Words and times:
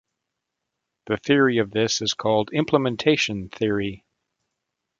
The 1.05 1.17
theory 1.17 1.59
of 1.59 1.69
this 1.69 2.01
is 2.01 2.15
called 2.15 2.49
implementation 2.53 3.49
theory. 3.49 4.03